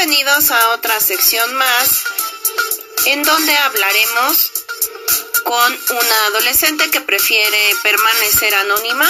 [0.00, 2.04] bienvenidos a otra sección más
[3.04, 4.50] en donde hablaremos
[5.44, 9.06] con una adolescente que prefiere permanecer anónima.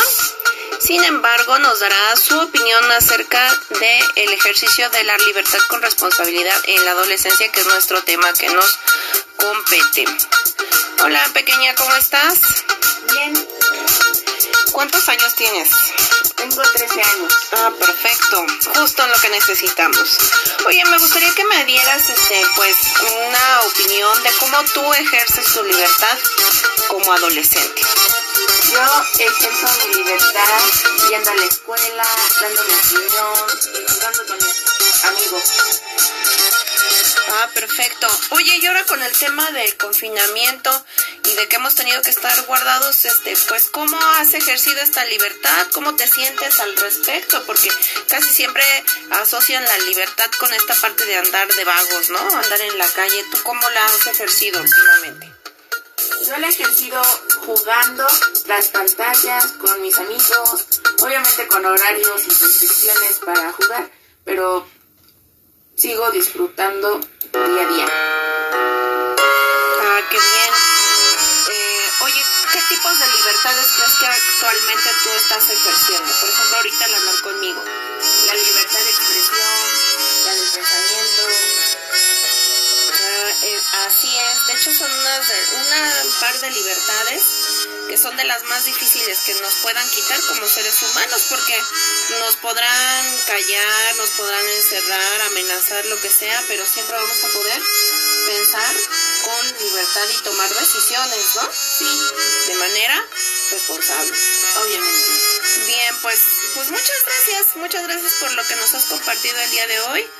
[0.81, 6.61] Sin embargo, nos dará su opinión acerca del el ejercicio de la libertad con responsabilidad
[6.64, 8.79] en la adolescencia, que es nuestro tema que nos
[9.36, 10.07] compete.
[11.04, 12.41] Hola, pequeña, ¿cómo estás?
[13.13, 13.49] Bien.
[14.72, 15.71] ¿Cuántos años tienes?
[16.35, 17.32] Tengo 13 años.
[17.53, 18.00] Ah, perfecto.
[18.30, 20.18] Justo en lo que necesitamos.
[20.66, 22.76] Oye, me gustaría que me dieras, este, pues,
[23.26, 26.18] una opinión de cómo tú ejerces tu libertad
[26.89, 27.82] como adolescente.
[28.72, 30.62] Yo ejerzo mi libertad
[31.08, 32.05] yendo a la escuela,
[32.41, 35.42] dando mi opinión, jugando con mis amigos.
[37.33, 38.06] Ah, perfecto.
[38.31, 40.84] Oye, y ahora con el tema del confinamiento
[41.30, 45.67] y de que hemos tenido que estar guardados, este, pues, ¿cómo has ejercido esta libertad?
[45.72, 47.42] ¿Cómo te sientes al respecto?
[47.47, 47.70] Porque
[48.09, 48.64] casi siempre
[49.11, 52.19] asocian la libertad con esta parte de andar de vagos, ¿no?
[52.19, 53.25] Andar en la calle.
[53.31, 55.33] ¿Tú cómo la has ejercido últimamente?
[56.27, 57.03] Yo la he ejercido
[57.47, 58.06] jugando
[58.47, 60.67] las pantallas con mis amigos,
[61.00, 63.91] obviamente con horarios y restricciones para jugar,
[64.25, 64.67] pero
[65.77, 67.00] sigo disfrutando
[67.33, 68.20] día a día.
[72.71, 76.13] Tipos de libertades crees que actualmente tú estás ejerciendo?
[76.21, 77.65] Por ejemplo, ahorita al hablar conmigo.
[78.27, 79.37] La libertad de expresión,
[80.25, 81.23] la de pensamiento.
[83.03, 84.47] Ah, eh, así es.
[84.47, 87.23] De hecho, son unas de, una par de libertades
[87.89, 91.61] que son de las más difíciles que nos puedan quitar como seres humanos, porque
[92.21, 97.61] nos podrán callar, nos podrán encerrar, amenazar, lo que sea, pero siempre vamos a poder
[98.27, 98.77] pensar
[100.21, 101.51] y tomar decisiones, ¿no?
[101.53, 101.87] Sí,
[102.49, 103.07] De manera
[103.51, 104.13] responsable.
[104.62, 105.09] obviamente.
[105.67, 106.21] Bien, pues,
[106.55, 110.11] pues muchas gracias, muchas gracias por lo que nos has compartido el día de hoy.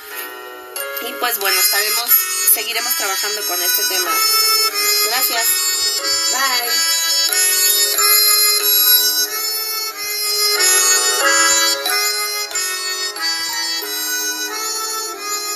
[1.07, 2.11] Y pues bueno, sabemos,
[2.53, 4.11] seguiremos trabajando con este tema.
[5.07, 5.47] Gracias.
[6.31, 6.70] Bye.